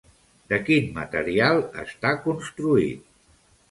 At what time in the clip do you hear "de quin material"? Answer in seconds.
0.53-1.63